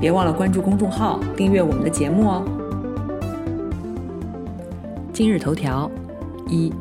[0.00, 2.42] 别忘了关注公众号，订阅我们的节目哦。
[5.12, 5.90] 今日头条：
[6.48, 6.72] 一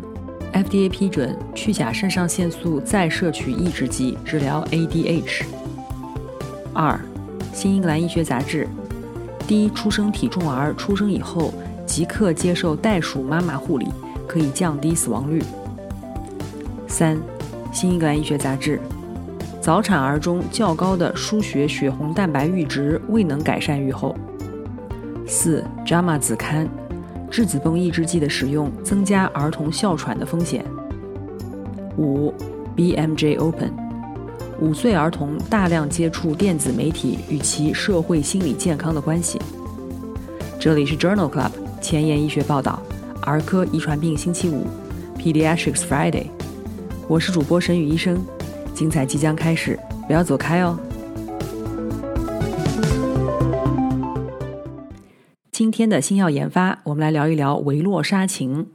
[0.54, 5.44] ，FDA 批准去甲肾上腺素再摄取抑制剂治疗 ADH。
[6.74, 6.98] 二，
[7.52, 8.66] 新英格兰医学杂志，
[9.46, 11.54] 低出生体重儿出生以后
[11.86, 13.90] 即刻接受袋鼠妈妈护理，
[14.26, 15.44] 可以降低死亡率。
[16.88, 17.20] 三，
[17.74, 18.80] 新英格兰医学杂志。
[19.62, 24.16] 早产儿中较高的输血血红蛋白阈值未能改善预后。
[25.28, 26.68] 四，JAMA 子刊，
[27.30, 30.66] 质子泵抑制剂的使用增加儿童哮喘的风险。
[31.98, 32.34] 五
[32.78, 33.72] ，BMJ Open，
[34.62, 39.38] 五岁儿童大量接触电子媒体与其社会心理健康的关系。
[40.58, 41.52] 这里是 Journal Club
[41.82, 42.82] 前沿医学报道，
[43.24, 44.66] 儿科遗传病星期五
[45.18, 46.28] ，Pediatrics Friday，
[47.10, 48.20] 我是主播沈宇医生。
[48.80, 49.78] 精彩即将开始，
[50.08, 50.80] 不要走开哦！
[55.52, 58.68] 今天的新药研发，我们来聊一聊维洛沙嗪。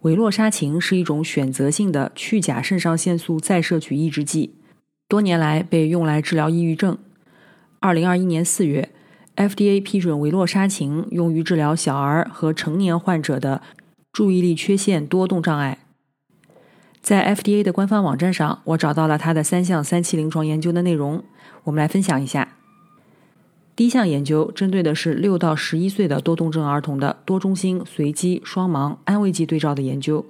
[0.00, 4.54] 维洛沙嗪是一种选择性的去甲肾上腺素再摄取抑制剂，
[5.06, 6.96] 多年来被用来治疗抑郁症。
[7.80, 8.88] 二零二一年四月
[9.36, 13.60] ，FDA 批准维洛沙嗪用于治疗小儿和成年患者的
[14.10, 15.80] 注意力缺陷多动障碍。
[17.06, 21.22] 在 FDA 的官方网站上，我找到了它的三项三期临床研究的内容，
[21.62, 22.56] 我们来分享一下。
[23.76, 30.26] 第一项研究针对的是六到十一岁的多动症儿童的多中心随机双盲安慰剂对照的研究，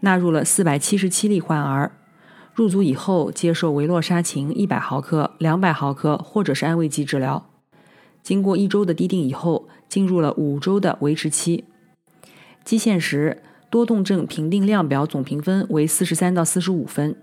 [0.00, 1.92] 纳入了四百七十七例患儿，
[2.52, 7.48] 入组以后接受维洛沙嗪一百毫克、两百毫克或者是安慰剂治疗，
[8.20, 11.62] 经过一周的滴定以后，进入了五周的维持期，
[12.64, 13.44] 基线时。
[13.74, 17.16] 多动症评定量表总评分为四十三到四十五分。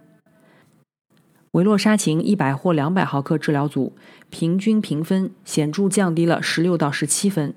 [1.52, 3.94] 维洛沙嗪一百或两百毫克治疗组
[4.30, 7.54] 平均评分显著降低了十六到十七分，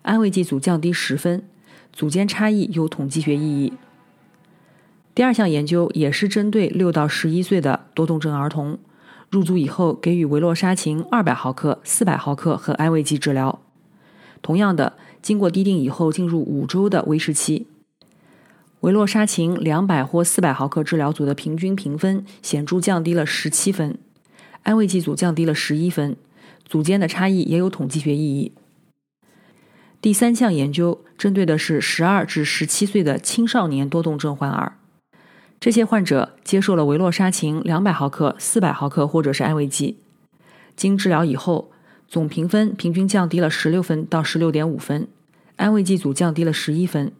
[0.00, 1.42] 安慰剂组降低十分，
[1.92, 3.74] 组间差异有统计学意义。
[5.14, 8.78] 第二项研究也是针对六到十一岁的多动症儿童，
[9.28, 13.60] 入组以后给予维洛沙嗪二百毫克、四百毫克和安慰剂治疗，
[14.40, 17.66] 同样的，经过滴定以后进入五周的维持期。
[18.80, 23.98] 维洛沙嗪两百或四百毫克治疗组的平均评分显著降低了十七分，
[24.62, 26.16] 安慰剂组降低了十一分，
[26.64, 28.52] 组间的差异也有统计学意义。
[30.00, 34.78] 第三项研究针对的是十二至十七岁的青少年多动症患儿，
[35.60, 39.98] 这些患者接受了维洛沙嗪两百毫克、四百毫克或者是安慰剂，
[40.74, 41.70] 经治疗以后，
[42.08, 45.06] 总评分平均降低了十六分到十六点五分，
[45.56, 47.12] 安慰剂组降低了十一分。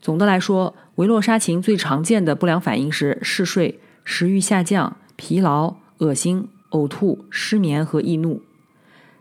[0.00, 8.40] 总的来说，维洛沙嗪最常见的不良反应是嗜睡、食欲下降、疲劳、恶心、呕吐、失眠和易怒。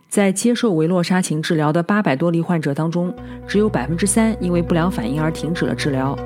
[0.08, 3.14] 在接受维洛沙嗪治疗的八百多例患者当中，
[3.48, 6.18] 只有百分之三因为不良反应而停止了治疗。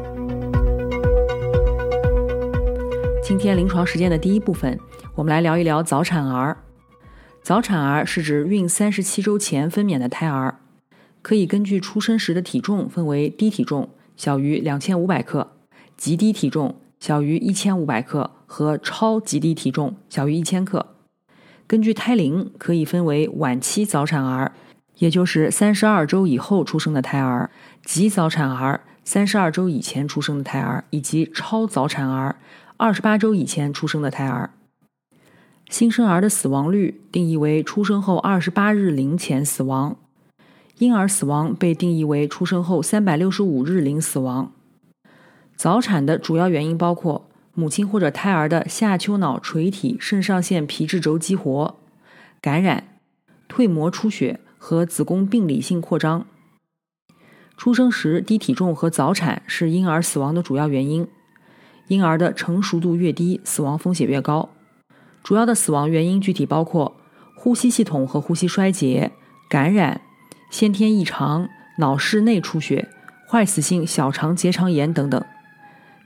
[3.24, 4.78] 今天临床实践的第一部分，
[5.16, 6.58] 我们来聊一聊早产儿。
[7.42, 10.60] 早产儿是指孕三十七周前分娩的胎儿，
[11.22, 13.90] 可以根据出生时的体重分为低体重。
[14.22, 15.54] 小于两千五百克，
[15.98, 20.94] 极低体重小于一千五百克和超极低体重小于一千克。
[21.66, 24.52] 根据胎龄，可以分为晚期早产儿，
[25.00, 27.50] 也就是三十二周以后出生的胎儿；
[27.84, 32.36] 极早产儿，三十二周以前出生的胎儿；以及超早产儿，
[32.78, 34.52] 二十八周以前出生的胎儿。
[35.72, 39.98] 新生儿的死亡率定义为出生后二十八日龄前死亡。
[40.82, 44.52] 婴儿死亡被定义为出生后三百六十五日龄死亡。
[45.56, 51.76] 早产的主要原因包括母亲或者胎儿的下丘脑垂体肾上腺皮质轴激活、
[52.42, 52.98] 感染、
[53.48, 56.26] 蜕膜出血和子宫病理性扩张。
[57.56, 61.08] 出生时低体重和早产是婴儿死亡的主要原因。
[61.90, 64.50] 婴儿的成熟度越低，死亡风险越高。
[65.24, 66.96] 主要的死亡原因具体包括
[67.36, 69.12] 呼吸系统和呼吸衰竭、
[69.48, 70.02] 感染。
[70.52, 72.90] 先天异常、脑室内出血、
[73.28, 75.24] 坏死性小肠结肠炎等等。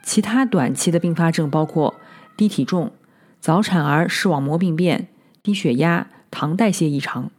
[0.04, 1.96] 其他短期的并发症包括
[2.38, 2.92] 低体重、
[3.42, 5.08] 早产儿视网膜病变、
[5.42, 7.32] 低血压、糖代谢异常。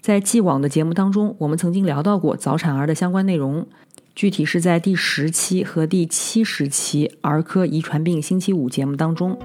[0.00, 3.68] 在既往的节目当中，我们曾经聊到过早产儿的相关内容，
[4.14, 9.38] 具体是在第十期和第七十期《儿科遗传病星期五》节目当中。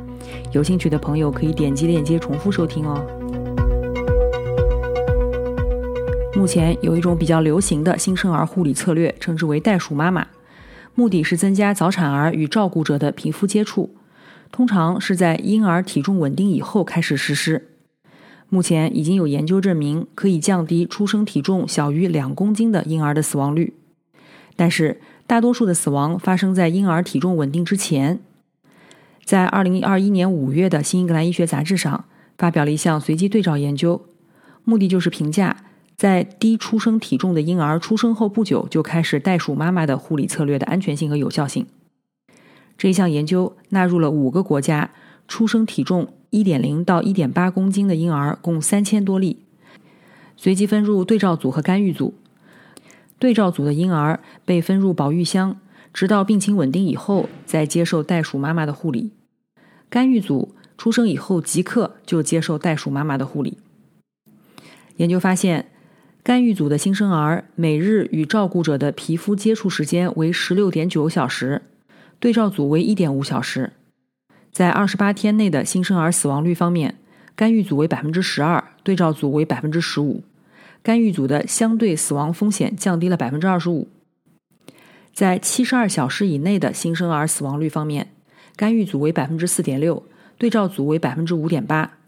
[0.53, 3.24] 有兴趣的朋友可以点击链接重复收听哦。
[6.35, 10.27] 目前有一种比较流行的新生儿护理策略，称之为“袋鼠妈妈”，
[10.93, 13.95] 目的是增加早产儿与照顾者的皮肤接触，
[14.51, 17.69] 通常是在婴儿体重稳定以后开始实施。
[18.49, 23.73] 目前已经有研究证明，可以降低出生体重小于两公斤的婴儿的死亡率。
[24.57, 28.19] 但是，大多数的死亡发生在婴儿体重稳定之前。
[29.23, 32.05] 在二零二一年五月的《新英格兰医学杂志》上，
[32.37, 34.05] 发表了一项随机对照研究，
[34.65, 35.57] 目的就是评价
[35.97, 41.65] 在低出生体重的婴儿出生后不久就开始袋鼠妈妈的护理策略的安全性和有效性。
[42.77, 44.91] 这一项研究纳入了五个国家
[45.27, 46.09] 出生体重。
[46.31, 49.37] 一点零到一点八公斤的婴儿共三千多例，
[50.35, 52.13] 随机分入对照组和干预组。
[53.17, 55.55] 对照组的婴儿被分入保育箱，
[55.93, 59.11] 直到病情稳定以后再接受袋鼠妈妈的护理。
[59.89, 63.57] 干预组出生以后即刻就接受袋鼠妈妈的护理。
[64.97, 65.69] 研究发现，
[66.25, 71.61] 干预组的新生儿每日与照顾者的皮肤接触时间为十六点九小时，
[72.19, 73.73] 对照组为一点五小时。
[74.51, 76.95] 在二十八天内的新生儿死亡率方面，
[77.35, 80.23] 干预组为百分之十二，对照组为百分之十五。
[80.81, 83.87] 干预组的相对死亡风险降低了百分之二十五。
[85.13, 88.07] 在七十二小时以内的新生儿死亡率方面，
[88.55, 90.01] 干预组为百分之四点六，
[90.39, 91.99] 对照组为百分之五点八，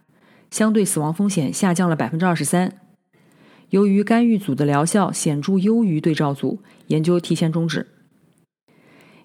[0.50, 2.80] 相对死亡风险下降了百分之二十三。
[3.70, 7.88] 由于干预组的疗效显著优于对照组，研究提前终止。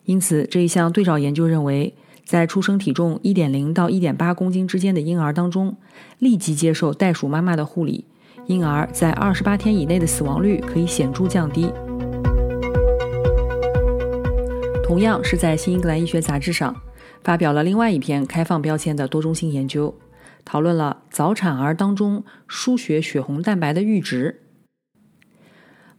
[0.05, 1.94] 因此，这一项对照研究认为。
[2.25, 5.77] 在出生体重一点零到一点八公斤之间的婴儿当中，
[6.21, 8.05] 立即接受袋鼠妈妈的护理，
[8.47, 11.71] 婴儿在二十八天以内的死亡率可以显著降低。
[14.85, 16.75] 同样是在《新英格兰医学杂志》上
[17.25, 19.93] 发表了另外一篇开放标签的多中心研究，
[20.44, 24.43] 讨论了早产儿当中输血血红蛋白的阈值。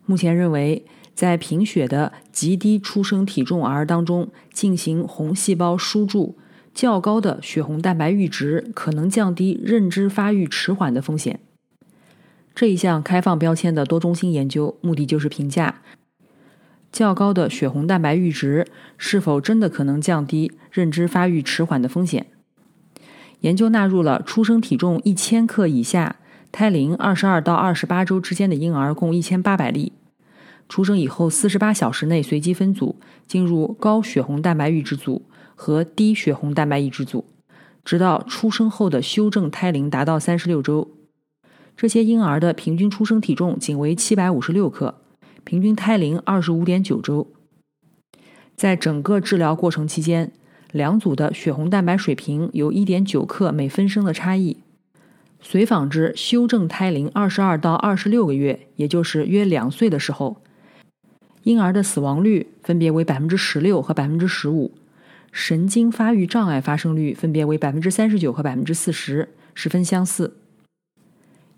[0.05, 0.85] 目前认为。
[1.15, 6.39] 在贫血的极低出生体重儿当中进行红细胞输注，
[6.73, 11.39] 较高的血红蛋白阈值可能降低认知发育迟缓的风险。
[12.55, 15.83] 这一项开放标签的多中心研究目的就是评价
[16.91, 18.65] 较高的血红蛋白阈值
[18.97, 22.25] 是否真的可能降低认知发育迟缓的风险。
[23.43, 26.15] 研究纳入了出生体重一千克以下、
[26.49, 29.91] 胎龄二十二到二十八周之间的婴儿共一千八百例。
[30.69, 32.95] 出生以后四十八小时内随机分组，
[33.27, 35.23] 进入高血红蛋白阈值组
[35.55, 37.25] 和低血红蛋白阈值组，
[37.83, 40.89] 直到出生后的修正胎龄达到三十六周。
[41.75, 45.01] 这些婴儿的平均出生体重仅为七百五十六克，
[45.43, 47.27] 平均胎龄二十五点九周。
[48.55, 50.31] 在整个治疗过程期间，
[50.73, 54.57] 两组的血红蛋白水平有一点九克每分升的差异。
[55.39, 60.41] 随访至修正胎龄二十二到二十六个月，也就是约两岁的时候。
[61.43, 64.71] 婴儿的死亡率分别为百分之十六和百分之十五，
[65.31, 70.37] 神经发育障碍发生率分别为百分之三十九和百分之四十，十分相似。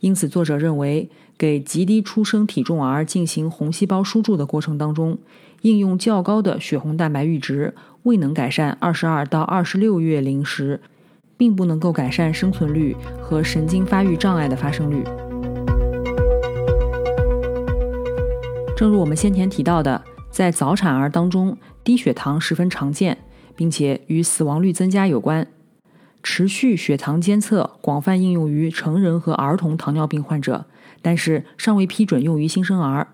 [0.02, 5.18] 因此，作者认为，给极低出生体重儿进行红细胞输注的过程当中，
[5.62, 10.80] 应用较高的血红蛋白阈值未能改善二十二到二十六月龄时，
[11.38, 15.04] 并不能够改善生存率和神经发育障碍的发生率。
[18.78, 23.18] 正如我们先前提到的，在早产儿当中，低血糖十分常见，
[23.56, 25.48] 并且与死亡率增加有关。
[26.22, 30.66] 持续血糖监测广泛应用于成人和儿童糖尿病患者，
[31.02, 33.08] 但是尚未批准用于新生儿。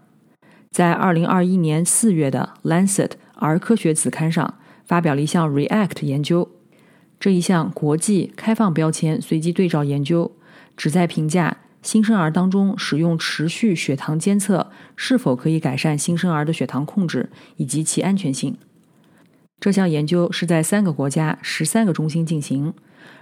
[0.71, 6.49] 在2021年4月的《Lancet》儿科学子刊上，发表了一项 REACT 研究。
[7.19, 10.31] 这一项国际开放标签随机对照研究，
[10.77, 11.57] 旨在评价。
[11.81, 18.55] 新生儿当中使用持续血糖监测是否可以改善新生儿的血糖控制以及其安全性？
[19.59, 22.73] 这项研究是在三个国家十三个中心进行，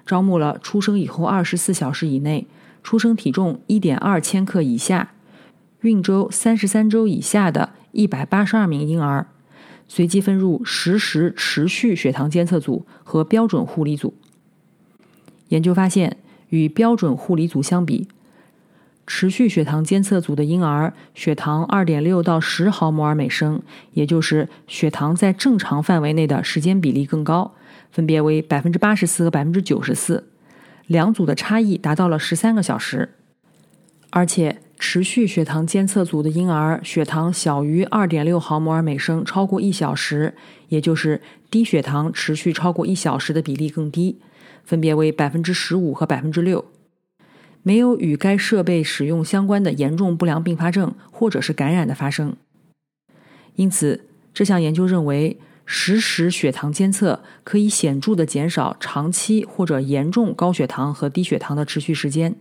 [0.05, 2.45] 招募了出生以后二十四小时以内、
[2.83, 5.13] 出生体重一点二千克以下、
[5.81, 9.27] 孕周三十三周以下的一百八十二名婴儿，
[9.87, 14.13] 随机分入实时持续血糖监测组和标准护理组。
[15.47, 16.17] 研究发现，
[16.49, 18.07] 与标准护理组相比，
[19.07, 23.61] 持续血糖监测组的婴儿血糖二点六到十毫摩尔每升，
[23.93, 27.55] 也就是血糖在正常范围内的时间比例更高，
[27.89, 30.27] 分别为百分之八十四和百分之九十四，
[30.87, 33.15] 两组的差异达到了十三个小时。
[34.11, 40.33] 而且持续血糖监测组的婴儿血糖小于二点六毫摩尔每升超过一小时，
[40.69, 41.21] 也就是
[41.51, 44.19] 低血糖持续超过一小时的比例更低，
[44.63, 46.63] 分别为百分之十五和百分之六。
[47.61, 52.37] 没有与该设备使用相关的严重不良并发症或者是感染的发生。
[53.55, 62.33] 因此，这项研究认为，实时血糖监测可以显著的减少长期或者严重高血糖和低血糖的持续时间。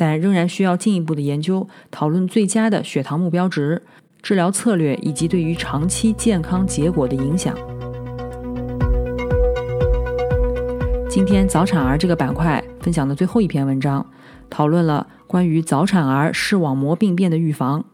[0.00, 3.82] 但仍然需要进一步的研究，讨论最佳的血糖目标值、
[4.22, 7.52] 治疗策略以及对于长期健康结果的影响。
[11.10, 14.06] 今天早产儿这个板块分享的最后一篇文章，
[14.48, 17.84] 讨论了关于早产儿视网膜病变的预防。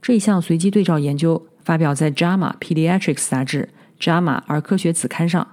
[0.00, 3.70] 这一项随机对照研究发表在《JAMA Pediatrics》杂志
[4.04, 5.48] 《JAMA 儿科学子刊》上，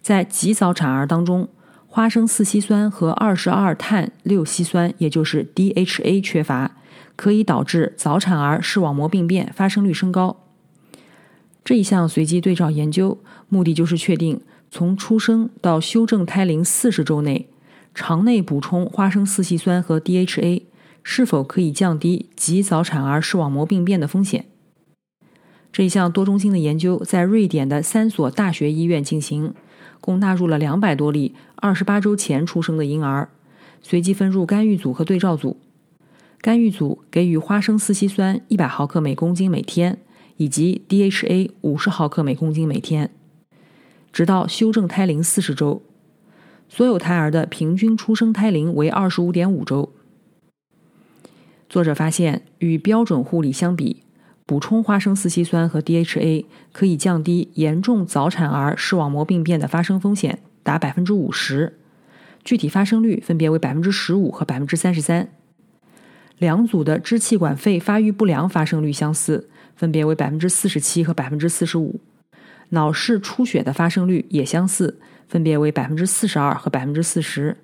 [0.00, 1.50] 在极早产儿当中。
[1.98, 6.76] 花生四烯酸和二十二碳六烯酸，也就是 DHA 缺乏，
[7.16, 10.36] 可以导致早产儿视网膜病变发生率升高。
[11.64, 14.40] 这一项随机对照研究目的就是确定，
[14.70, 17.48] 从出生到修正胎龄四十周内，
[17.92, 20.62] 肠内补充花生四烯酸和 DHA
[21.02, 24.44] 是否可以降低极早产儿视网膜病变的风险。
[25.72, 29.52] 这一项多中心的研究在瑞典的三所大学医院进行。
[30.00, 33.28] 共纳入了两百多例二十八周前出生的婴儿，
[33.82, 35.56] 随机分入干预组和对照组。
[36.40, 39.98] 干预组给予花生四烯酸一百毫克每公斤每天，
[40.36, 43.10] 以及 DHA 五十毫克每公斤每天，
[44.12, 45.82] 直到修正胎龄四十周。
[46.68, 49.92] 所有胎儿的平均出生胎龄为二十五点五周。
[51.68, 54.02] 作者发现，与标准护理相比。
[54.48, 61.76] 补充花生四烯酸和 DHA 可以降低严重早产儿视网膜病变的发生风险达百分之五十，
[62.42, 65.28] 具体发生率分别为百分之十五和百分之三十三。
[66.38, 72.00] 两组的支气管肺发育不良发生率相似，分别为百分之四十七和百分之四十五。
[72.70, 77.58] 脑室出血的发生率也相似，分别为百分之四十二和百分之四十。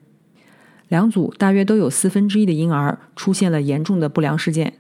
[0.89, 4.75] 两组大约都有四分之一的婴儿出现了严重的不良事件。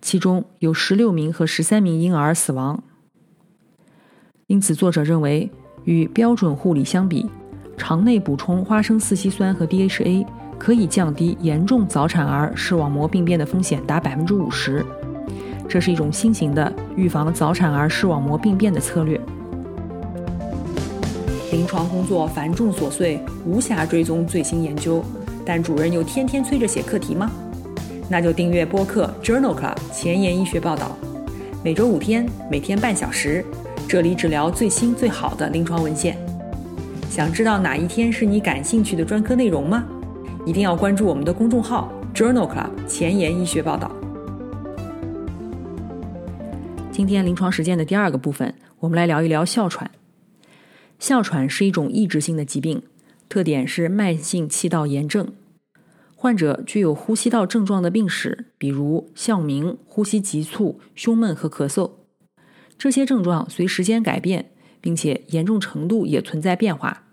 [0.00, 2.82] 其中有十六名和十三名婴儿死亡，
[4.46, 5.50] 因此作者认为，
[5.84, 7.28] 与标准护理相比，
[7.76, 10.26] 肠内补充花生四烯酸和 DHA
[10.58, 14.84] 可以降低严重早产儿视网膜病变的风险达百分之五十。
[15.68, 19.20] 这是一种新型的预防早产儿视网膜病变的策略。
[21.50, 25.02] 临床工作繁重琐碎，无暇追踪最新研究，
[25.44, 27.30] 但主任又天天催着写课题吗？
[28.08, 30.96] 那就订阅播客 Journal Club 前沿医学报道，
[31.64, 33.44] 每周五天，每天半小时，
[33.88, 36.16] 这里只聊最新最好的临床文献。
[37.10, 39.84] 想知道哪一天是你感兴趣的专科内容吗？
[40.44, 43.90] 一定要关注我们的公众号 Journal Club 前沿医学报道。
[46.92, 49.90] 今天临床实践的第二个部分，我们来聊一聊哮喘。
[51.00, 52.80] 哮喘是一种抑制性的疾病，
[53.28, 55.26] 特点是慢性气道炎症。
[56.18, 61.90] 患者具有呼吸道症状的病史，比如哮鸣、呼吸急促、胸闷和咳嗽。
[62.78, 67.04] 这些症状随时间改变，并且严重程度也存在变化，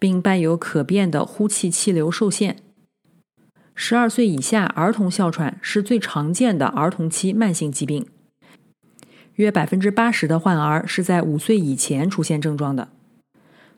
[0.00, 2.56] 并伴有可变的呼气气流受限。
[3.76, 8.06] 十二岁以下儿童哮喘是最常见的儿童期慢性疾病，
[9.34, 12.88] 约百分之八十的患儿是在五岁以前出现症状的。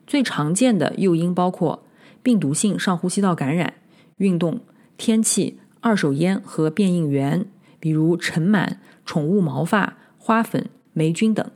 [0.07, 1.85] 最常见的诱因包括
[2.23, 3.75] 病毒性上呼吸道感染。
[4.17, 4.61] 运动、
[4.97, 7.45] 天气、二手烟和变应原，
[7.79, 11.49] 比如尘螨、宠物毛发、花粉、霉菌等。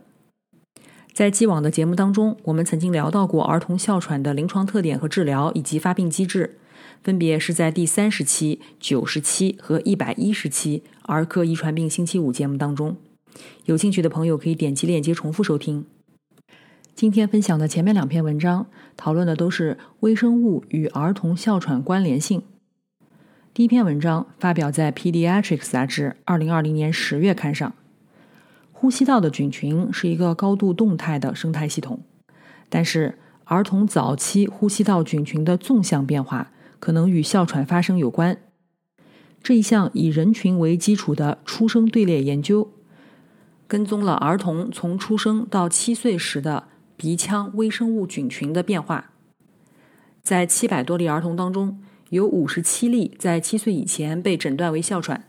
[1.12, 6.58] 在既往的节目当中，我们曾经聊到过儿童哮喘的临床特点和治疗以及发病机制，
[7.02, 12.96] 分别是在第三十期、九十期和一百一十期儿科遗传病星期五节目当中。
[13.66, 15.84] 有兴趣的朋友可以点击链接重复收听。
[16.94, 18.66] 今天分享的前面两篇文章
[18.96, 22.42] 讨论的都是微生物与儿童哮喘关联性。
[23.54, 27.74] 第一篇文章发表在《Pediatrics》杂志二零二零年十月刊上。
[28.72, 32.00] 呼吸道的菌群是一个高度动态的生态系统，
[32.70, 38.38] 但是儿童早期呼吸道菌群的纵向变化可能与哮喘发生有关。
[39.42, 42.72] 这一项以人群为基础的出生队列研究，
[43.68, 49.10] 跟踪了儿童从出生到七岁时的鼻腔微生物菌群的变化，
[50.22, 51.81] 在七百多例儿童当中。
[52.12, 55.24] 有五十七例在七岁以前被诊断为哮喘。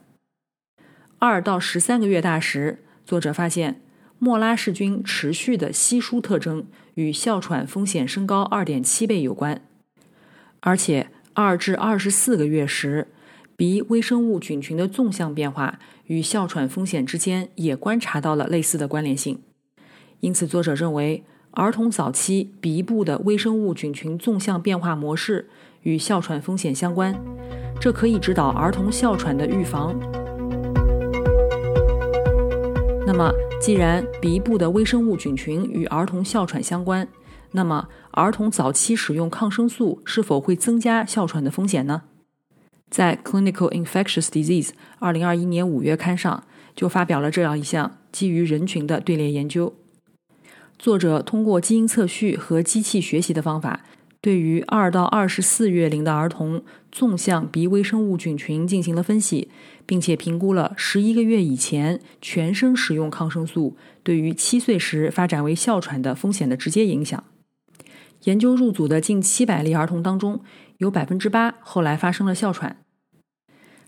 [1.17, 3.79] 二到十三个月大时，作者发现
[4.19, 9.61] 莫拉氏菌持续的稀疏特征与哮喘风险升高二点七倍有关。
[10.59, 13.07] 而且二至二十四个月时，
[13.55, 19.41] 鼻微生物菌群的纵向变化与哮喘风险之间也观察到了类似的关联性。
[20.19, 25.47] 因此，作者认为儿童早期鼻部的微生物菌群纵向变化模式
[25.83, 27.15] 与哮喘风险相关，
[27.79, 29.97] 这可以指导儿童哮喘的预防。
[33.05, 37.07] 那么，既然鼻部的微生物菌群与儿童哮喘相关，
[37.51, 42.03] 那么儿童早期使用抗生素是否会增加哮喘的风险呢？
[42.89, 44.67] 在《Clinical Infectious Disease》
[44.99, 46.43] 二零二一年五月刊上
[46.75, 49.73] 就发表了这样一项基于人群的队列研究。
[50.79, 53.81] 作者通过基因测序和机器学习的方法，
[54.23, 56.63] 对于二到二十四月龄的儿童
[56.93, 59.49] 纵向鼻微生物菌群进行了分析，
[59.85, 67.21] 并且评估了十一个月以前全身使用抗生素对于七岁时发展为哮喘的风险的直接影响。
[68.23, 70.39] 研究入组的近七百例儿童当中，
[70.77, 72.77] 有百分之八后来发生了哮喘。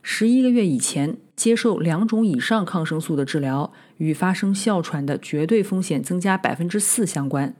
[0.01, 7.55] 十一个月以前接受两种以上抗生素的治疗，与发生哮喘的绝对风险增加百分之四相关。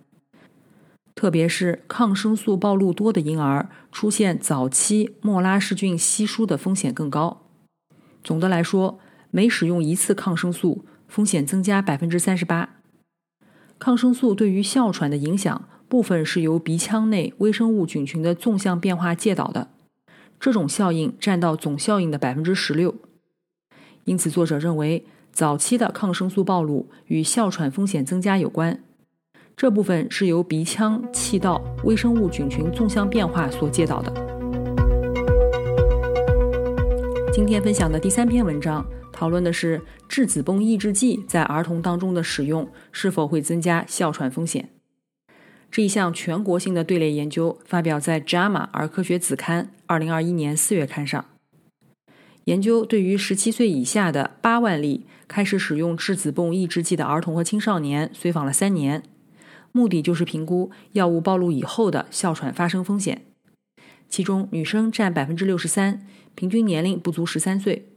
[1.16, 7.42] 特别是抗生素暴露多的婴儿，出现早期莫拉氏菌稀疏的风险更高。
[8.22, 9.00] 总的来说，
[9.32, 12.82] 每使用一次抗生素，风险增加百分之三十八。
[13.80, 19.70] 抗生素对于哮喘的影响，部分是由鼻腔内微生物菌群的纵向变化介导的。
[20.40, 22.94] 这种效应占到总效应的百分之十六，
[24.04, 28.84] 因此作者认为早期的抗生素暴露与哮喘风险增加有关。
[29.58, 34.12] 这部分是由鼻腔气道微生物菌群纵向变化所介导的。
[37.32, 44.70] 今天分享的第三篇文章讨论的是质子泵抑制剂在儿童当中的使用是否会增加哮喘风险。
[45.72, 51.24] 这一项全国性的队列研究发表在《JAMA 儿科学子刊》二零二一年四月刊上。
[52.44, 59.02] 研究对于十七岁以下的八万例开始使用质子泵抑制剂的儿童和青少年随访了三年，
[59.76, 63.26] 目的就是评估药物暴露以后的哮喘发生风险。
[64.08, 67.90] 其中女生占百分之六十三，平均年龄不足十三岁。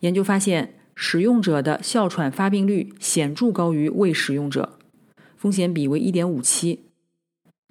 [0.00, 4.78] 研究发现，使用者的哮喘发病率显著高于未使用者。
[5.36, 6.86] 风险比为一点五七，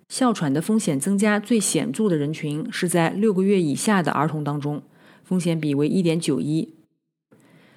[0.07, 4.83] 哮喘的风险增加最显著的人群是在六个月以下的儿童当中，
[5.23, 6.75] 风险比为一点九一。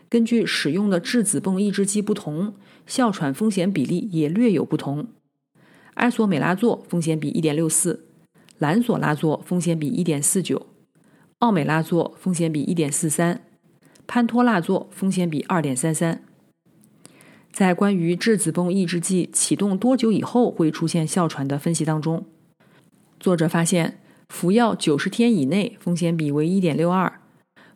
[0.09, 2.55] 根据使用的质子泵抑制剂不同，
[2.87, 5.09] 哮喘风险比例也略有不同。
[5.94, 8.07] 埃索美拉唑风险比一点六四，
[8.59, 10.66] 兰索拉唑风险比一点四九，
[11.40, 13.42] 奥美拉唑风险比一点四三，
[14.07, 16.23] 潘托拉唑风险比二点三三。
[17.51, 22.25] 在关于质子泵抑制剂启动多久以后会出现哮喘的分析当中，
[23.18, 27.21] 作者发现服药九十天以内风险比为一点六二，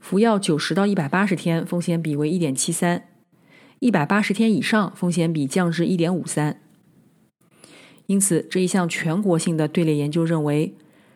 [0.03, 3.09] 服药九十到一百八十天风险比为一点七三，
[3.79, 6.61] 一百八十天以上风险比降至一点五三。
[8.07, 10.75] 因此，这一项全国性的队列研究认为，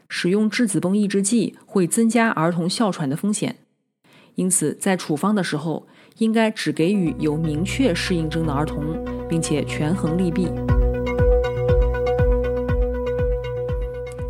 [0.08, 3.56] 使用质子泵抑制剂会增加儿童哮喘的风险。
[4.36, 5.86] 因此，在处方的时候。
[6.18, 8.82] 应该只给予有明确适应症的儿童，
[9.28, 10.48] 并且权衡利弊。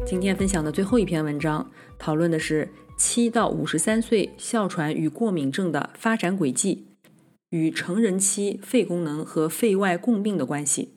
[0.04, 6.86] 今天分享的最后一篇文章，讨论的是七到五十三岁哮喘与过敏症的发展轨迹
[7.50, 10.94] 与成人期肺功能和肺外共病的关系。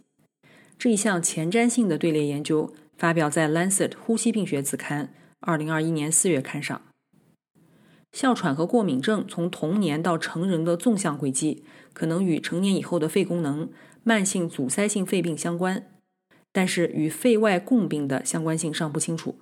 [0.78, 6.82] 这一项前瞻性的队列研究发表在《Lancet 呼吸病学》子刊，二零二一年四月刊上。
[8.14, 13.70] 哮喘和过敏症从童年到成人的纵向轨迹，可能与成年以后的肺功能、
[14.04, 15.86] 慢性阻塞性肺病相关，
[16.54, 19.36] 但是与肺外共病的相关性尚不清楚。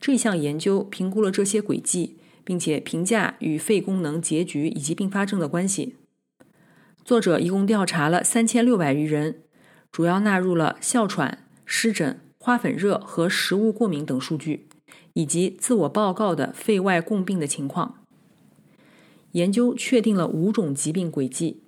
[0.00, 5.96] 这项研究评估了这些轨迹，并且评价与肺功能结局以及并发症的关系。
[7.04, 9.42] 作者一共调查了三千六百余人，
[9.90, 14.68] 主要纳入了哮喘、湿疹、花粉热和食物过敏等数据。
[15.14, 18.04] 以及自我报告的肺外共病的情况，
[19.32, 21.62] 研究确定了五种疾病轨迹，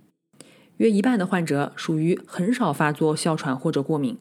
[0.76, 4.18] 约一半的患者属于很少发作哮喘或者过敏，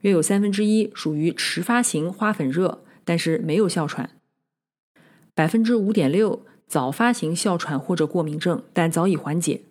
[0.00, 4.10] 约有三分之一属于迟发型花粉热，但是没有哮喘，
[5.34, 9.62] 百分之五点六早发型哮喘或者过敏症，但早已缓解，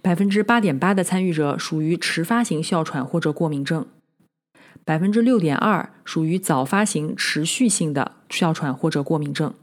[0.00, 3.86] 百分之八点八的参与者属于迟发型哮喘或者过敏症。
[4.84, 9.54] 百分之六点二属于早发型持续性的哮喘或者过敏症。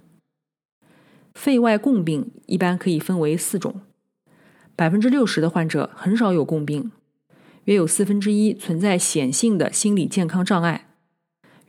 [1.35, 3.81] 肺外共病一般可以分为四种。
[4.75, 6.91] 百分之六十的患者很少有共病，
[7.65, 10.87] 约有四分之一存在显性的心理健康障碍，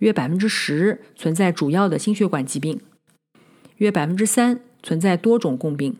[0.02, 2.80] 约百分之十存在主要的心血管疾病，
[3.76, 5.94] 约百分之三存在多种共病。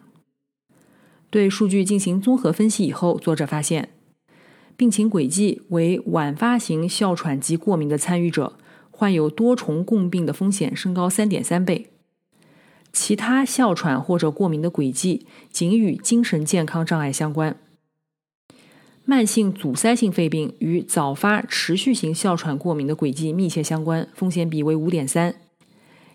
[1.31, 3.91] 对数据进行综合分析以后，作者发现，
[4.77, 8.59] 病情轨迹为晚发型哮喘及过敏的参与者，
[8.91, 11.93] 患有多重共病的风险升高三点三倍。
[12.93, 17.57] 其他哮喘或者过敏的轨迹仅与精神健康障碍相关。
[19.05, 25.35] 慢性阻塞性肺病与早发持续性哮喘过敏的轨迹密切相关，风险比为五点三，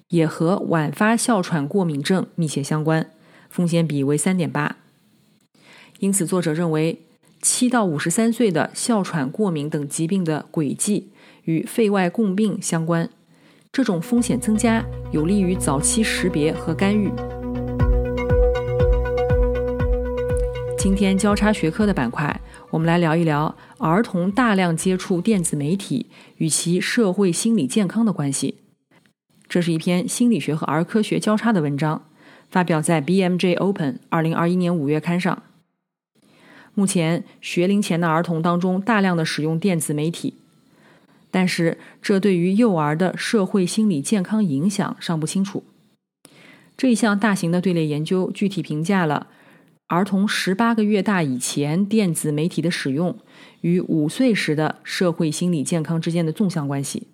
[0.08, 3.12] 也和晚发哮喘过敏症密切相关，
[3.50, 4.78] 风险比为三点八。
[6.00, 7.02] 因此，作者认为，
[7.42, 11.10] 七到五十三岁的哮喘、过敏等疾病的轨迹
[11.44, 13.10] 与肺外共病相关。
[13.70, 17.12] 这种风险增加有利于早期识别和干预。
[20.78, 22.40] 今天交叉学科的板块，
[22.72, 28.56] 我们来聊一聊儿童大量接触电子媒体与其社会心理健康的关系。
[29.48, 32.04] 这是一篇心理学和儿科学交叉的文章，
[32.50, 35.44] 发表在 BMJ Open 二零二一年五月刊上。
[36.74, 40.34] 目前，学龄前的儿童当中大量的使用电子媒体。
[41.32, 45.64] 但是，这对于幼儿的社会心理健康影响尚不清楚。
[46.76, 49.28] 这一项大型的队列研究具体评价了
[49.88, 53.18] 儿童十八个月大以前电子媒体的使用
[53.62, 57.08] 与五岁时的社会心理健康之间的纵向关系，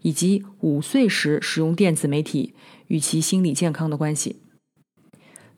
[0.00, 2.54] 以及五岁时使用电子媒体
[2.86, 4.36] 与其心理健康的关系。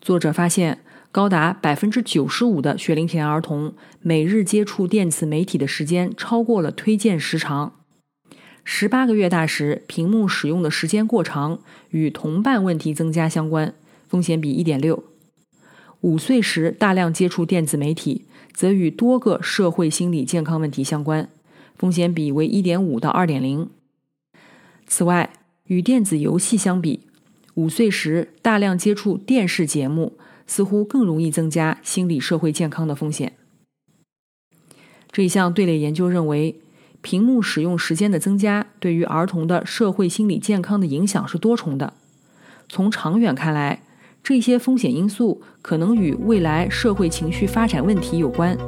[0.01, 0.81] 作者发现，
[1.13, 7.75] 高达百分之九十五的学龄前儿童每日接触电子媒体的时间超过了推荐时长。
[8.65, 13.73] 十八个月大时，屏幕使用的时间过长与同伴问题增加相关，
[14.09, 15.05] 风险比一点六；
[16.07, 21.29] 五岁时大量接触电子媒体，则与多个社会心理健康问题相关，
[21.77, 23.69] 风险比为一点五到二点零。
[24.87, 25.33] 此外，
[25.64, 27.01] 与电子游戏相比，
[27.55, 30.16] 五岁时大量接触电视节目
[30.47, 33.33] 似乎更容易增加心理社会健康的风险。
[35.11, 36.61] 这一项队列研究认为。
[37.03, 41.92] 屏幕使用时间的增加对于儿童的社会心理健康的影响是多重的。
[42.69, 43.83] 从长远看来，
[44.29, 48.59] 这些风险因素可能与未来社会情绪发展问题有关。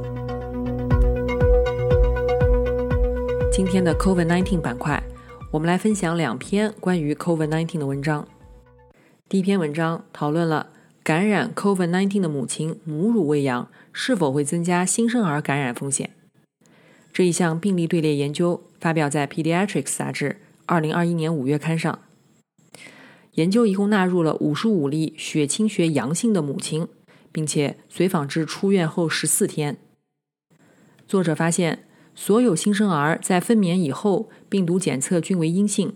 [3.51, 5.03] 今天的 COVID-19 板块，
[5.51, 8.29] 我们来分享两篇关于 COVID-19 的文章。
[9.29, 10.69] 第一篇文章讨论了
[11.03, 16.11] 感染 COVID-19 的母亲母乳喂养是否会增加新生儿感染风险。
[17.13, 21.99] 这一项病例队列研究发表在《Pediatrics》杂志二零二一年五月刊上。
[23.39, 26.89] 研究一共纳入了五十五例血清学阳性的母亲，
[27.31, 29.77] 并且随访至出院后十四天。
[31.07, 31.85] 作者发现，
[32.17, 35.95] 所有新生儿在分娩以后病毒检测均为阴性，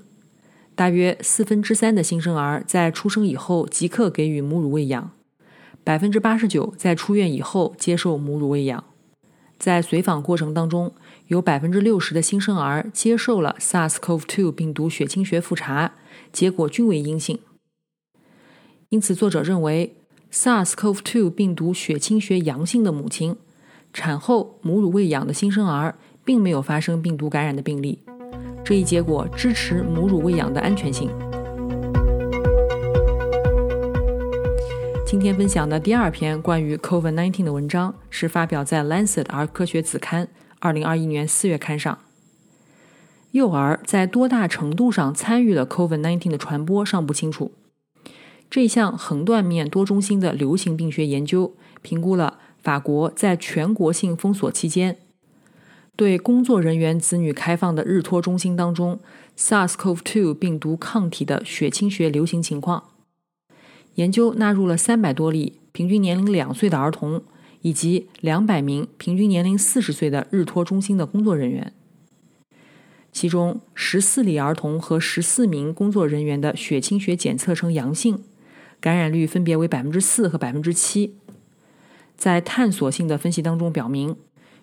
[0.76, 5.11] 大约四分之三的新生儿在出生以后即刻给予母乳喂养，
[5.83, 8.85] 百分之八十九在出院以后接受母乳喂养。
[9.59, 10.94] 在随访过程当中，
[11.33, 15.95] 有百分之六十的新生儿接受了 SARS-CoV-2 病毒血清学复查，
[16.31, 17.38] 结果均为阴性。
[18.90, 19.97] 因此，作者认为
[20.31, 23.35] SARS-CoV-2 病毒血清学阳性的母亲
[23.95, 27.99] 产后母乳喂养的新生儿并没有发生病毒感染的病例。
[28.62, 31.11] 这一结果支持母乳喂养的安全性。
[35.07, 40.27] 今天分享的第二篇关于 COVID-19 的文章是发表在《Lancet 儿科学子刊》
[40.62, 41.98] 二零二一年四月刊上。
[43.33, 47.51] 幼儿在多大程度上参与了 COVID-19 的传播尚不清楚。
[48.48, 54.98] 这项横断面多中心的流行病学研究评估了法国在全国性封锁期间
[55.96, 59.01] 对工作人员子女开放的日托中心当中
[59.37, 62.85] SARS-CoV-2 病毒抗体的血清学流行情况。
[63.96, 67.25] 研究纳入了三百多例平均年龄两岁的儿童，
[67.62, 71.72] 以及两百名平均年龄四十岁的日托中心的工作人员。
[73.11, 78.22] 其中十四例儿童和十四名工作人员的血清学检测呈阳性，
[78.81, 81.14] 感染率分别为百分之四和百分之七。
[82.16, 84.16] 在探索性的分析当中表明，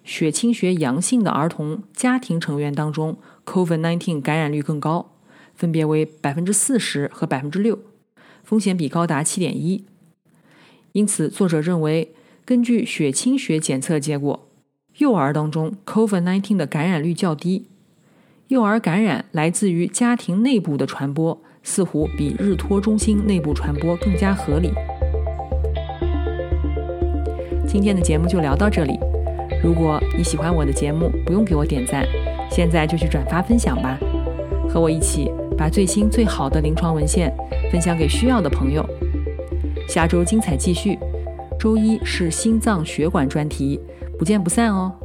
[0.04, 5.14] 血清学阳性的儿童家庭成员当中，COVID-19 感染率更高，
[5.54, 7.80] 分别为百分之四十和百分之六。
[8.44, 9.86] 风险比高达七点一，
[10.94, 12.16] 因此作者认为，
[12.50, 14.48] 根据血清学检测结果，
[14.98, 17.68] 幼儿当中 COVID-19 的感染率较低，
[18.48, 24.72] 幼儿感染来自于家庭内部的传播，似乎比日托中心内部传播更加合理。
[27.68, 29.00] 今天的节目就聊到这里，
[29.64, 32.04] 如果你喜欢我的节目，不用给我点赞，
[32.50, 33.96] 现在就去转发分享吧。
[34.68, 37.32] 和我一起把最新最好的临床文献
[37.72, 38.84] 分享给需要的朋友。
[39.88, 40.98] 下周精彩继续，
[41.60, 43.78] 周一是心脏血管专题，
[44.18, 44.96] 不见不散哦。